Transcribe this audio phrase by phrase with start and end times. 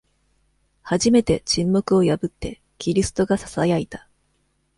[0.81, 4.07] 初めて、沈黙を破って、キリストがささやいた。